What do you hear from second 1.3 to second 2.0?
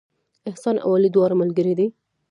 ملګري دي